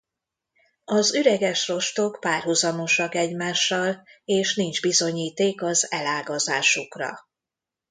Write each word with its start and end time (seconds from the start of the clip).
Az 0.85 1.13
üreges 1.15 1.67
rostok 1.67 2.17
párhuzamosak 2.19 3.15
egymással 3.15 4.03
és 4.25 4.55
nincs 4.55 4.81
bizonyíték 4.81 5.61
az 5.61 5.91
elágazásukra. 5.91 7.17